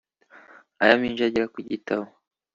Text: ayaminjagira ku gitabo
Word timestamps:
ayaminjagira 0.81 1.45
ku 1.53 1.59
gitabo 1.69 2.07